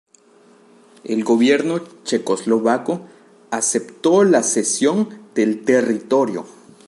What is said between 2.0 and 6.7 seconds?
checoslovaco aceptó la cesión del territorio.